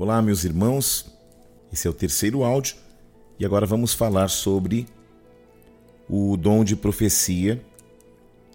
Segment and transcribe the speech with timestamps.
[0.00, 1.04] Olá, meus irmãos.
[1.70, 2.74] Esse é o terceiro áudio
[3.38, 4.86] e agora vamos falar sobre
[6.08, 7.62] o dom de profecia.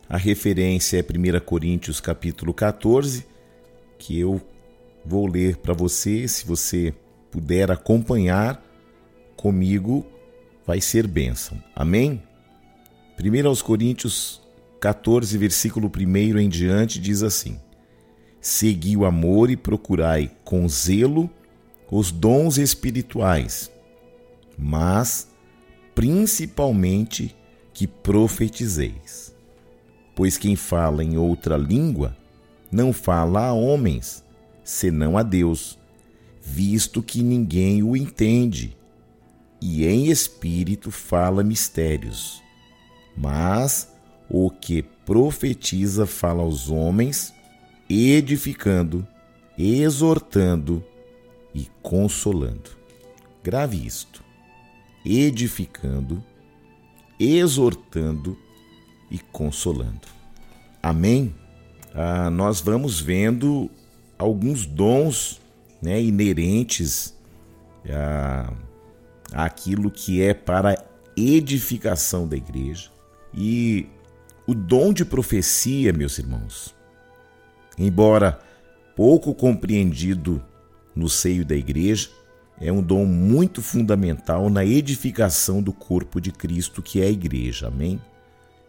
[0.09, 3.27] A referência é 1 Coríntios capítulo 14,
[3.99, 4.41] que eu
[5.05, 6.91] vou ler para você, se você
[7.29, 8.59] puder acompanhar
[9.35, 10.03] comigo,
[10.65, 11.63] vai ser bênção.
[11.75, 12.23] Amém?
[13.23, 14.41] 1 aos Coríntios
[14.81, 17.59] 14, versículo 1 em diante diz assim:
[18.47, 21.27] Segui o amor e procurai com zelo
[21.89, 23.71] os dons espirituais,
[24.55, 25.27] mas
[25.95, 27.35] principalmente
[27.73, 29.33] que profetizeis.
[30.15, 32.15] Pois quem fala em outra língua
[32.71, 34.23] não fala a homens,
[34.63, 35.79] senão a Deus,
[36.39, 38.77] visto que ninguém o entende,
[39.59, 42.43] e em espírito fala mistérios.
[43.17, 43.91] Mas
[44.29, 47.33] o que profetiza fala aos homens,
[47.89, 49.07] edificando,
[49.57, 50.83] exortando
[51.53, 52.71] e consolando.
[53.43, 54.23] Grave isto:
[55.05, 56.23] edificando,
[57.19, 58.37] exortando
[59.09, 60.07] e consolando.
[60.81, 61.33] Amém?
[61.93, 63.69] Ah, nós vamos vendo
[64.17, 65.41] alguns dons
[65.81, 67.15] né, inerentes
[67.89, 68.51] a,
[69.31, 70.83] àquilo que é para
[71.15, 72.89] edificação da igreja.
[73.33, 73.87] E
[74.47, 76.75] o dom de profecia, meus irmãos,
[77.77, 78.39] embora
[78.95, 80.43] pouco compreendido
[80.95, 82.09] no seio da igreja,
[82.59, 87.67] é um dom muito fundamental na edificação do corpo de Cristo, que é a igreja.
[87.67, 87.99] Amém?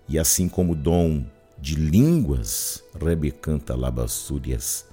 [0.09, 1.25] E assim como o dom
[1.59, 4.87] de línguas, Rebecanta Labassúrias,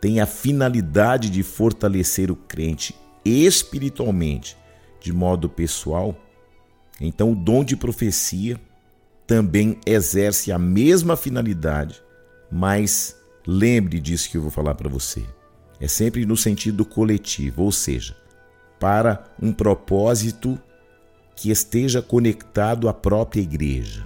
[0.00, 2.94] tem a finalidade de fortalecer o crente
[3.24, 4.56] espiritualmente,
[5.00, 6.16] de modo pessoal,
[7.00, 8.60] então o dom de profecia
[9.26, 12.02] também exerce a mesma finalidade,
[12.50, 13.16] mas
[13.50, 15.24] lembre disso que eu vou falar para você.
[15.80, 18.16] É sempre no sentido coletivo, ou seja,
[18.78, 20.58] para um propósito
[21.34, 24.04] que esteja conectado à própria igreja.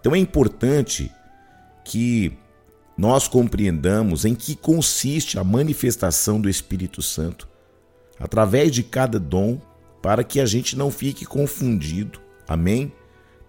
[0.00, 1.12] Então é importante
[1.84, 2.32] que
[2.96, 7.48] nós compreendamos em que consiste a manifestação do Espírito Santo
[8.18, 9.60] através de cada dom,
[10.00, 12.20] para que a gente não fique confundido.
[12.48, 12.92] Amém?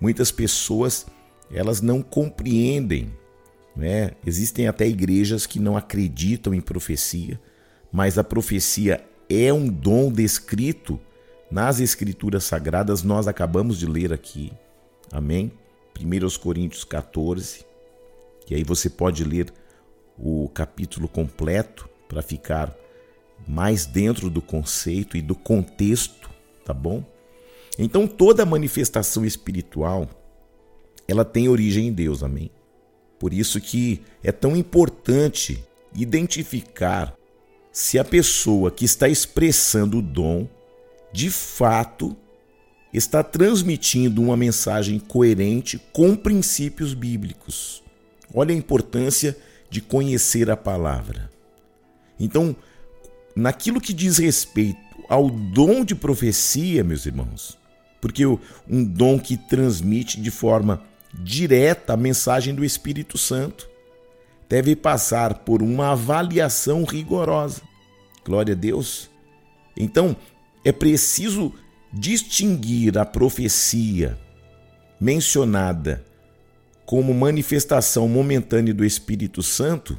[0.01, 1.06] Muitas pessoas
[1.50, 3.13] elas não compreendem,
[3.77, 4.11] né?
[4.25, 7.39] Existem até igrejas que não acreditam em profecia,
[7.91, 10.99] mas a profecia é um dom descrito
[11.49, 14.51] nas escrituras sagradas, nós acabamos de ler aqui.
[15.11, 15.51] Amém?
[15.97, 17.66] 1 Coríntios 14.
[18.49, 19.53] E aí você pode ler
[20.17, 22.75] o capítulo completo para ficar
[23.47, 26.29] mais dentro do conceito e do contexto,
[26.66, 27.05] tá bom?
[27.77, 30.09] Então toda manifestação espiritual
[31.07, 32.51] ela tem origem em Deus, amém?
[33.19, 35.63] Por isso que é tão importante
[35.94, 37.13] identificar
[37.72, 40.47] se a pessoa que está expressando o dom
[41.11, 42.16] de fato
[42.94, 47.83] está transmitindo uma mensagem coerente com princípios bíblicos.
[48.33, 49.38] Olha a importância
[49.69, 51.29] de conhecer a palavra.
[52.19, 52.55] Então,
[53.35, 54.79] naquilo que diz respeito
[55.09, 57.57] ao dom de profecia, meus irmãos,
[58.01, 63.69] porque um dom que transmite de forma direta a mensagem do Espírito Santo
[64.50, 67.62] deve passar por uma avaliação rigorosa.
[68.23, 69.09] Glória a Deus.
[69.75, 70.16] Então,
[70.63, 71.53] é preciso
[71.94, 74.17] distinguir a profecia
[75.00, 76.03] mencionada
[76.85, 79.97] como manifestação momentânea do Espírito Santo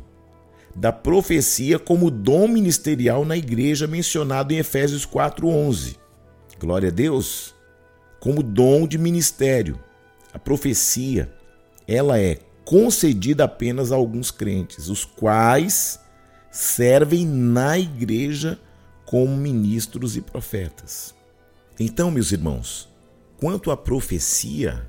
[0.75, 5.97] da profecia como dom ministerial na igreja mencionado em Efésios 4:11.
[6.59, 7.55] Glória a Deus
[8.21, 9.79] como dom de ministério.
[10.39, 11.35] A profecia,
[11.85, 15.99] ela é concedida apenas a alguns crentes, os quais
[16.49, 18.57] servem na igreja
[19.05, 21.13] como ministros e profetas.
[21.77, 22.89] Então, meus irmãos,
[23.37, 24.89] quanto à profecia,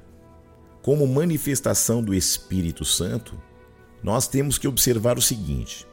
[0.83, 3.35] como manifestação do Espírito Santo,
[4.03, 5.87] nós temos que observar o seguinte: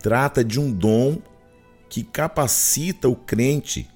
[0.00, 1.18] trata de um dom
[1.88, 3.90] que capacita o crente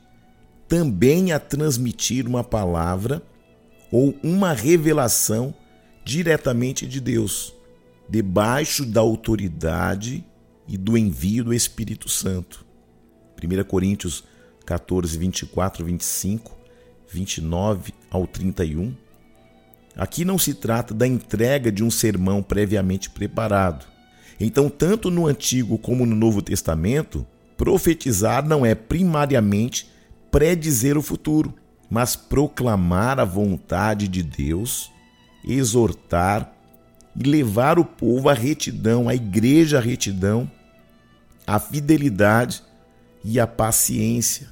[0.66, 3.22] também a transmitir uma palavra
[3.92, 5.54] ou uma revelação
[6.02, 7.54] diretamente de Deus,
[8.08, 10.24] debaixo da autoridade
[10.66, 12.64] e do envio do Espírito Santo.
[13.40, 14.24] 1 Coríntios
[14.64, 16.56] 14, 24, 25,
[17.08, 18.94] 29 ao 31.
[19.94, 23.86] Aqui não se trata da entrega de um sermão previamente preparado.
[24.40, 29.90] Então, tanto no Antigo como no Novo Testamento, profetizar não é primariamente
[30.30, 31.54] predizer o futuro,
[31.92, 34.90] mas proclamar a vontade de Deus,
[35.44, 36.50] exortar
[37.14, 40.50] e levar o povo à retidão, à igreja à retidão,
[41.46, 42.62] à fidelidade
[43.22, 44.48] e a paciência.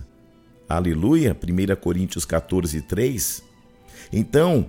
[0.69, 3.43] Aleluia, 1 Coríntios 14, 3.
[4.13, 4.67] Então,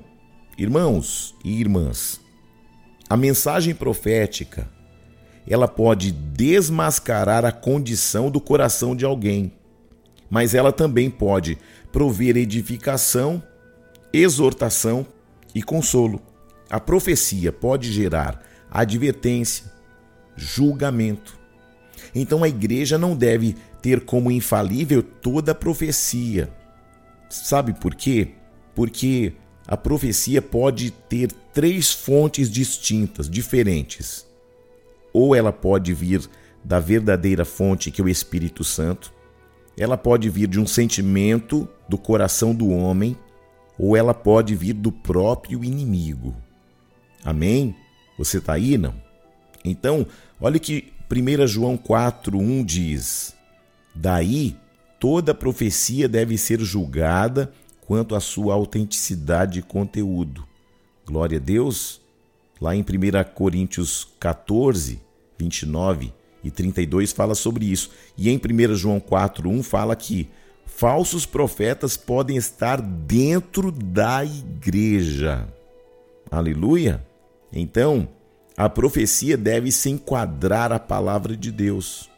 [0.58, 2.22] irmãos e irmãs,
[3.10, 4.66] a mensagem profética,
[5.46, 9.52] ela pode desmascarar a condição do coração de alguém,
[10.32, 11.58] mas ela também pode
[11.92, 13.44] prover edificação,
[14.14, 15.06] exortação
[15.54, 16.22] e consolo.
[16.70, 18.42] A profecia pode gerar
[18.72, 19.70] advertência,
[20.34, 21.38] julgamento.
[22.16, 26.50] Então a igreja não deve ter como infalível toda a profecia.
[27.30, 28.30] Sabe por quê?
[28.74, 29.34] Porque
[29.68, 34.26] a profecia pode ter três fontes distintas, diferentes.
[35.12, 36.22] Ou ela pode vir
[36.64, 39.14] da verdadeira fonte, que é o Espírito Santo,
[39.78, 43.18] ela pode vir de um sentimento do coração do homem,
[43.78, 46.36] ou ela pode vir do próprio inimigo.
[47.24, 47.76] Amém?
[48.18, 48.94] Você está aí, não?
[49.64, 50.06] Então,
[50.40, 53.36] olha que 1 João 4,1 diz:
[53.96, 54.56] Daí
[55.00, 57.52] toda profecia deve ser julgada
[57.86, 60.48] quanto à sua autenticidade e conteúdo.
[61.06, 62.00] Glória a Deus.
[62.60, 62.86] Lá em 1
[63.34, 65.02] Coríntios 14,
[65.38, 67.92] 29 e 32 fala sobre isso.
[68.18, 70.30] E em 1 João 4:1 fala que
[70.66, 75.48] falsos profetas podem estar dentro da igreja.
[76.30, 77.06] Aleluia.
[77.52, 78.08] Então,
[78.56, 82.10] a profecia deve se enquadrar à palavra de Deus.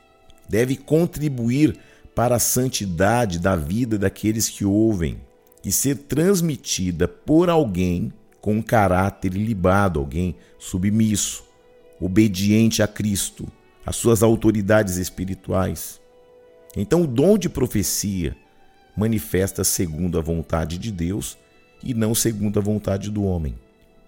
[0.48, 1.78] Deve contribuir
[2.14, 5.20] para a santidade da vida daqueles que ouvem
[5.64, 11.44] e ser transmitida por alguém com um caráter ilibado, alguém submisso,
[12.00, 13.48] obediente a Cristo,
[13.86, 16.02] às suas autoridades espirituais.
[16.76, 18.36] Então, o dom de profecia
[18.96, 21.38] manifesta segundo a vontade de Deus
[21.84, 23.56] e não segundo a vontade do homem.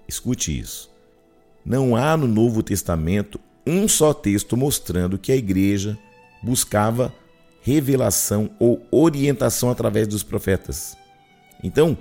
[0.08, 0.90] Escute isso.
[1.66, 5.98] Não há no Novo Testamento um só texto mostrando que a igreja
[6.42, 7.14] buscava
[7.62, 10.96] revelação ou orientação através dos profetas.
[11.64, 11.98] Então,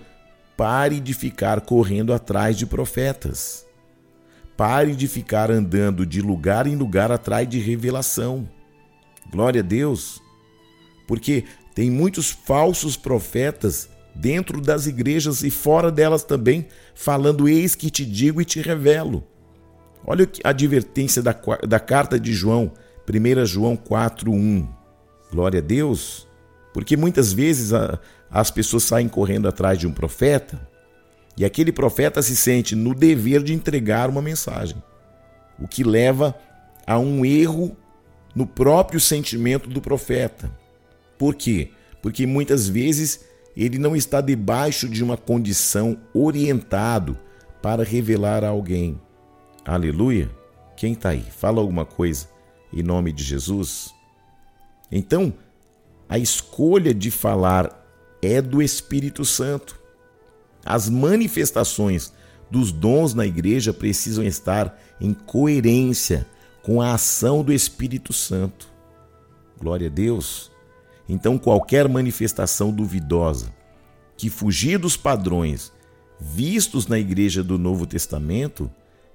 [0.57, 3.64] pare de ficar correndo atrás de profetas.
[4.57, 8.49] Pare de ficar andando de lugar em lugar atrás de revelação.
[9.31, 10.23] Glória a Deus.
[11.09, 17.91] Porque tem muitos falsos profetas dentro das igrejas e fora delas também, falando: Eis que
[17.91, 19.25] te digo e te revelo.
[20.07, 21.37] Olha a advertência da,
[21.67, 22.73] da carta de João,
[23.09, 24.69] 1 João 4,1.
[25.33, 26.29] Glória a Deus.
[26.73, 27.99] Porque muitas vezes a,
[28.31, 30.74] as pessoas saem correndo atrás de um profeta
[31.37, 34.83] e aquele profeta se sente no dever de entregar uma mensagem,
[35.59, 36.35] o que leva
[36.87, 37.77] a um erro
[38.35, 40.51] no próprio sentimento do profeta.
[41.19, 41.71] Por quê?
[42.03, 43.25] Porque muitas vezes
[43.57, 47.17] ele não está debaixo de uma condição orientado
[47.63, 49.01] para revelar a alguém.
[49.65, 50.31] Aleluia?
[50.77, 51.25] Quem está aí?
[51.31, 52.29] Fala alguma coisa
[52.73, 53.95] em nome de Jesus.
[54.91, 55.33] Então,
[56.09, 57.83] a escolha de falar
[58.21, 59.81] é do Espírito Santo.
[60.65, 62.13] As manifestações
[62.51, 66.27] dos dons na igreja precisam estar em coerência
[66.63, 68.69] com a ação do Espírito Santo.
[69.59, 70.51] Glória a Deus.
[71.09, 73.53] Então, qualquer manifestação duvidosa
[74.17, 75.73] que fugir dos padrões
[76.19, 78.71] vistos na igreja do Novo Testamento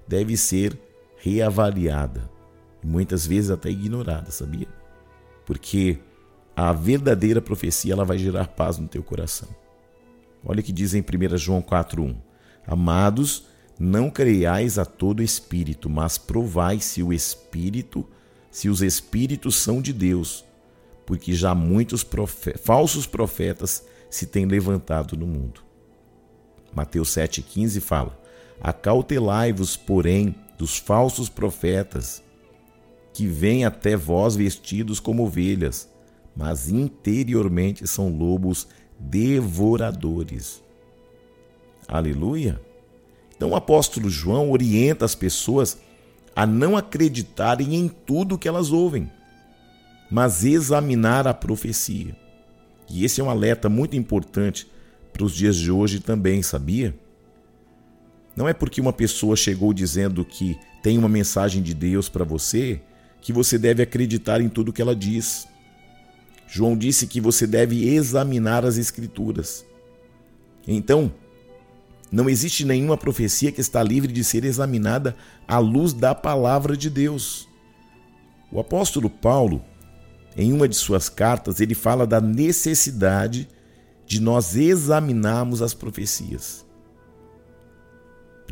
[0.06, 0.78] deve ser
[1.16, 2.30] reavaliada
[2.82, 4.68] e muitas vezes até ignorada, sabia?
[5.44, 5.98] Porque
[6.54, 9.48] a verdadeira profecia ela vai gerar paz no teu coração.
[10.44, 12.16] Olha o que diz em 1 João 4:1.
[12.66, 13.46] Amados,
[13.78, 18.06] não creiais a todo espírito, mas provai se o espírito,
[18.50, 20.44] se os espíritos são de Deus,
[21.06, 22.06] porque já muitos
[22.62, 25.62] falsos profetas se têm levantado no mundo.
[26.74, 28.18] Mateus 7,15 fala:
[28.60, 32.22] Acautelai-vos, porém, dos falsos profetas,
[33.14, 35.88] que vêm até vós vestidos como ovelhas,
[36.36, 38.68] mas interiormente são lobos
[39.00, 40.62] devoradores.
[41.88, 42.60] Aleluia!
[43.34, 45.78] Então o apóstolo João orienta as pessoas
[46.36, 49.10] a não acreditarem em tudo que elas ouvem,
[50.10, 52.14] mas examinar a profecia.
[52.88, 54.70] E esse é um alerta muito importante
[55.12, 56.94] para os dias de hoje também, sabia?
[58.36, 62.80] Não é porque uma pessoa chegou dizendo que tem uma mensagem de Deus para você
[63.20, 65.46] que você deve acreditar em tudo que ela diz.
[66.50, 69.64] João disse que você deve examinar as Escrituras.
[70.66, 71.12] Então,
[72.10, 75.14] não existe nenhuma profecia que está livre de ser examinada
[75.46, 77.48] à luz da palavra de Deus.
[78.50, 79.64] O apóstolo Paulo,
[80.36, 83.48] em uma de suas cartas, ele fala da necessidade
[84.04, 86.66] de nós examinarmos as profecias.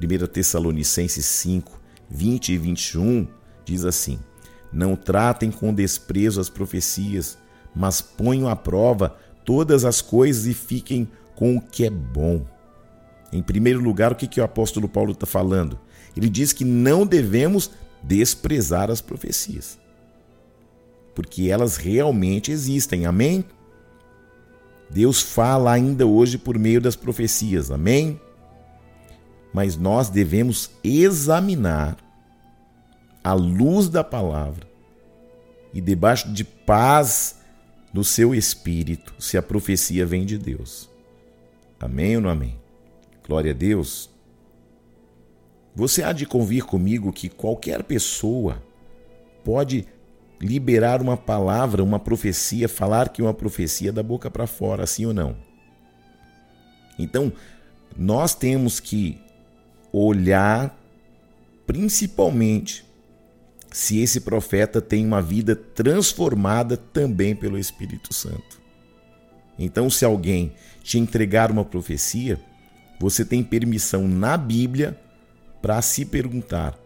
[0.00, 3.26] 1 Tessalonicenses 5, 20 e 21
[3.64, 4.21] diz assim:
[4.73, 7.37] Não tratem com desprezo as profecias,
[7.78, 12.44] mas ponham à prova todas as coisas e fiquem com o que é bom.
[13.32, 15.78] Em primeiro lugar, o que, que o apóstolo Paulo está falando?
[16.16, 17.70] Ele diz que não devemos
[18.02, 19.78] desprezar as profecias,
[21.14, 23.44] porque elas realmente existem, amém?
[24.90, 28.20] Deus fala ainda hoje por meio das profecias, amém?
[29.52, 31.97] Mas nós devemos examinar
[33.23, 34.66] à luz da palavra
[35.73, 37.38] e debaixo de paz
[37.92, 40.88] no seu espírito se a profecia vem de Deus.
[41.80, 42.59] Amém ou não amém?
[43.26, 44.11] Glória a Deus.
[45.75, 48.62] Você há de convir comigo que qualquer pessoa
[49.45, 49.87] pode
[50.40, 55.12] liberar uma palavra, uma profecia, falar que uma profecia da boca para fora, assim ou
[55.12, 55.37] não?
[56.99, 57.33] Então,
[57.97, 59.21] nós temos que
[59.92, 60.76] olhar
[61.66, 62.88] principalmente
[63.78, 68.61] se esse profeta tem uma vida transformada também pelo Espírito Santo.
[69.56, 72.40] Então, se alguém te entregar uma profecia,
[72.99, 75.00] você tem permissão na Bíblia
[75.62, 76.76] para se perguntar: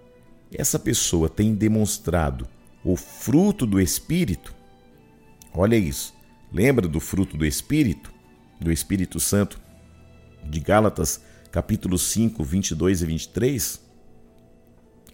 [0.53, 2.47] essa pessoa tem demonstrado
[2.85, 4.55] o fruto do Espírito?
[5.55, 6.13] Olha isso.
[6.53, 8.13] Lembra do fruto do Espírito?
[8.61, 9.59] Do Espírito Santo?
[10.45, 13.92] De Gálatas, capítulo 5, 22 e 23?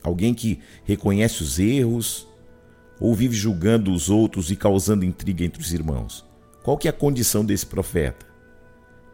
[0.03, 2.27] Alguém que reconhece os erros
[3.01, 6.25] ou vive julgando os outros e causando intriga entre os irmãos?
[6.63, 8.27] Qual que é a condição desse profeta?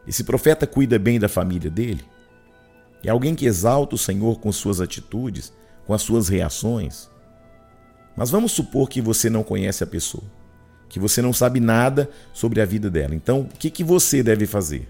[0.06, 2.04] Esse profeta cuida bem da família dele?
[3.02, 5.52] É alguém que exalta o Senhor com suas atitudes,
[5.86, 7.10] com as suas reações?
[8.16, 10.24] Mas vamos supor que você não conhece a pessoa,
[10.88, 13.14] que você não sabe nada sobre a vida dela.
[13.14, 14.88] Então, o que, que você deve fazer?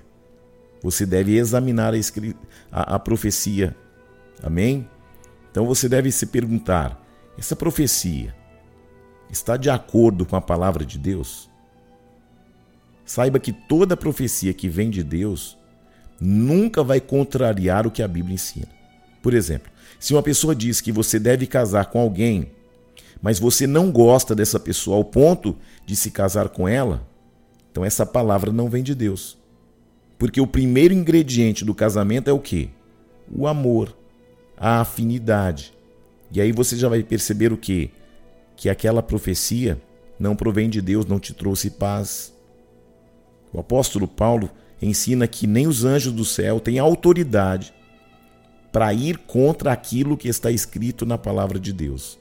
[0.83, 1.99] Você deve examinar a,
[2.71, 3.75] a, a profecia.
[4.43, 4.87] Amém?
[5.55, 7.01] Então você deve se perguntar:
[7.39, 8.35] essa profecia
[9.31, 11.49] está de acordo com a palavra de Deus?
[13.05, 15.57] Saiba que toda profecia que vem de Deus
[16.21, 18.67] nunca vai contrariar o que a Bíblia ensina.
[19.23, 19.71] Por exemplo,
[20.01, 22.51] se uma pessoa diz que você deve casar com alguém,
[23.23, 25.57] mas você não gosta dessa pessoa ao ponto
[25.87, 27.07] de se casar com ela,
[27.71, 29.39] então essa palavra não vem de Deus.
[30.19, 32.71] Porque o primeiro ingrediente do casamento é o quê?
[33.31, 33.97] O amor
[34.57, 35.73] a afinidade.
[36.31, 37.91] E aí você já vai perceber o quê?
[38.57, 39.81] Que aquela profecia
[40.19, 42.33] não provém de Deus, não te trouxe paz.
[43.53, 47.73] O apóstolo Paulo ensina que nem os anjos do céu têm autoridade
[48.73, 52.19] para ir contra aquilo que está escrito na palavra de Deus.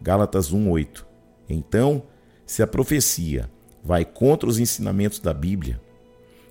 [0.00, 1.06] Gálatas 1:8.
[1.48, 2.02] Então,
[2.44, 3.50] se a profecia
[3.82, 5.80] vai contra os ensinamentos da Bíblia,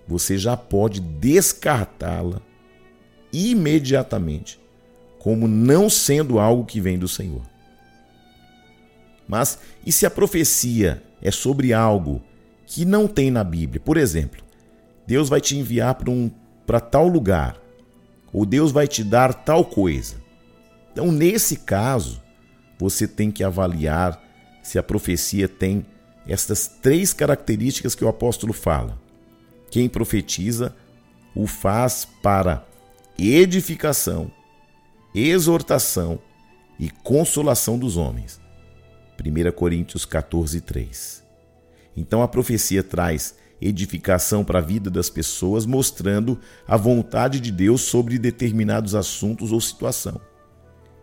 [0.07, 2.41] você já pode descartá-la
[3.31, 4.59] imediatamente
[5.19, 7.41] como não sendo algo que vem do Senhor.
[9.27, 12.21] Mas e se a profecia é sobre algo
[12.65, 13.79] que não tem na Bíblia?
[13.79, 14.43] Por exemplo,
[15.05, 16.31] Deus vai te enviar para um
[16.65, 17.57] para tal lugar,
[18.33, 20.17] ou Deus vai te dar tal coisa.
[20.91, 22.21] Então, nesse caso,
[22.77, 24.21] você tem que avaliar
[24.61, 25.85] se a profecia tem
[26.27, 28.99] estas três características que o apóstolo fala.
[29.71, 30.75] Quem profetiza
[31.33, 32.65] o faz para
[33.17, 34.29] edificação,
[35.17, 36.19] exortação
[36.79, 38.39] e consolação dos homens.
[39.19, 41.23] 1 Coríntios 14, 3.
[41.95, 47.81] Então a profecia traz edificação para a vida das pessoas, mostrando a vontade de Deus
[47.81, 50.21] sobre determinados assuntos ou situação.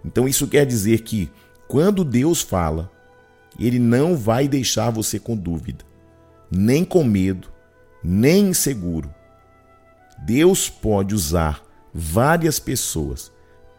[0.04, 1.28] Então isso quer dizer que
[1.66, 2.90] quando Deus fala,
[3.58, 5.84] ele não vai deixar você com dúvida,
[6.50, 7.48] nem com medo,
[8.02, 9.12] nem inseguro.
[10.24, 13.32] Deus pode usar várias pessoas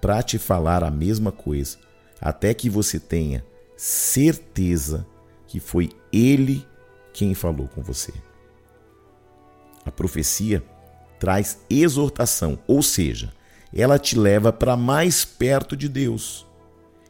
[0.06, 1.80] para te falar a mesma coisa,
[2.22, 3.44] até que você tenha
[3.76, 5.04] certeza
[5.48, 6.64] que foi Ele
[7.12, 8.14] quem falou com você.
[9.84, 10.64] A profecia
[11.20, 13.34] traz exortação, ou seja,
[13.74, 16.46] ela te leva para mais perto de Deus.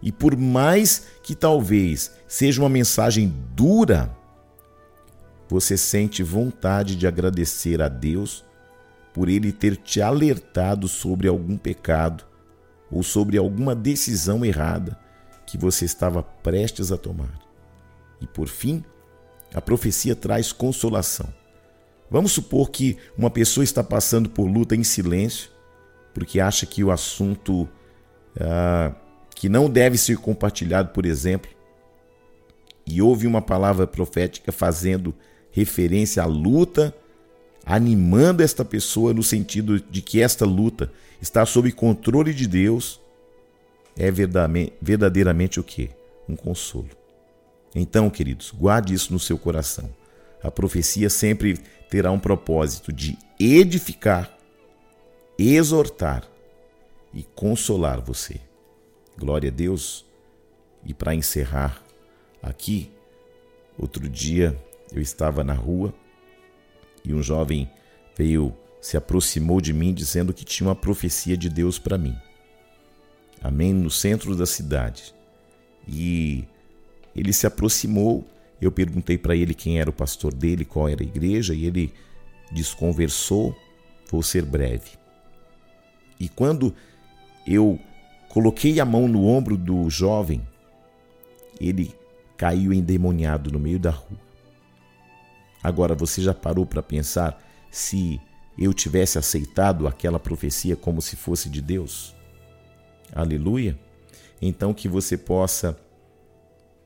[0.02, 4.10] E por mais que talvez seja uma mensagem dura,
[5.50, 8.46] você sente vontade de agradecer a Deus
[9.14, 12.34] por ele ter te alertado sobre algum pecado
[12.92, 14.98] ou sobre alguma decisão errada
[15.46, 17.40] que você estava prestes a tomar.
[18.22, 18.84] E por fim,
[19.54, 21.28] a profecia traz consolação.
[22.10, 25.50] Vamos supor que uma pessoa está passando por luta em silêncio,
[26.14, 27.68] porque acha que o assunto
[28.40, 28.94] ah,
[29.36, 31.52] que não deve ser compartilhado, por exemplo,
[32.88, 35.14] e ouve uma palavra profética fazendo
[35.52, 36.96] referência à luta
[37.66, 43.02] animando esta pessoa no sentido de que esta luta está sob controle de Deus,
[43.98, 45.90] é verdadeiramente o que?
[46.30, 46.90] Um consolo.
[47.74, 49.90] Então, queridos, guarde isso no seu coração.
[50.44, 51.58] A profecia sempre
[51.90, 54.32] terá um propósito de edificar,
[55.38, 56.24] exortar
[57.14, 58.40] e consolar você.
[59.18, 60.06] Glória a Deus.
[60.86, 61.82] E para encerrar
[62.44, 62.92] aqui,
[63.78, 64.56] outro dia
[64.94, 65.94] eu estava na rua
[67.06, 67.70] e um jovem
[68.18, 72.16] veio, se aproximou de mim dizendo que tinha uma profecia de Deus para mim.
[73.42, 73.74] Amém?
[73.74, 75.14] No centro da cidade.
[75.88, 76.46] E
[77.16, 78.26] ele se aproximou,
[78.60, 81.94] eu perguntei para ele quem era o pastor dele, qual era a igreja, e ele
[82.52, 83.56] desconversou.
[84.10, 84.92] Vou ser breve.
[86.20, 86.74] E quando
[87.46, 87.80] eu
[88.30, 90.42] coloquei a mão no ombro do jovem,
[91.60, 91.94] ele
[92.38, 94.25] caiu endemoniado no meio da rua.
[95.66, 98.22] Agora você já parou para pensar se
[98.56, 102.16] eu tivesse aceitado aquela profecia como se fosse de Deus?
[103.12, 103.76] Aleluia!
[104.40, 105.76] Então que você possa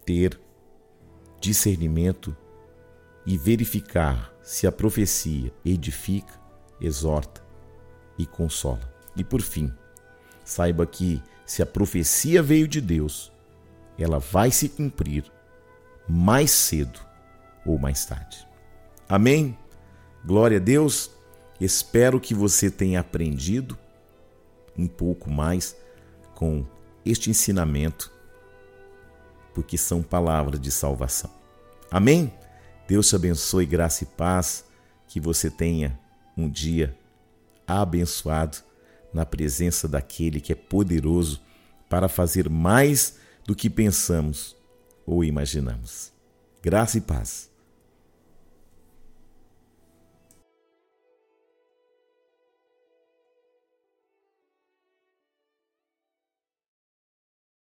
[0.05, 0.39] ter
[1.41, 2.33] discernimento
[3.25, 6.39] e verificar se a profecia edifica,
[6.79, 7.43] exorta
[8.17, 8.93] e consola.
[9.13, 9.69] E por fim,
[10.45, 13.29] saiba que se a profecia veio de Deus,
[13.97, 15.29] ela vai se cumprir
[16.07, 17.01] mais cedo
[17.65, 18.48] ou mais tarde.
[19.09, 19.57] Amém?
[20.23, 21.09] Glória a Deus.
[21.59, 23.75] Espero que você tenha aprendido
[24.77, 25.75] um pouco mais
[26.35, 26.63] com
[27.03, 28.13] este ensinamento
[29.53, 31.31] porque são palavras de salvação.
[31.89, 32.31] Amém?
[32.87, 34.63] Deus te abençoe, graça e paz,
[35.07, 35.99] que você tenha
[36.37, 36.95] um dia
[37.67, 38.59] abençoado
[39.13, 41.41] na presença daquele que é poderoso
[41.89, 44.55] para fazer mais do que pensamos
[45.05, 46.13] ou imaginamos.
[46.61, 47.49] Graça e paz.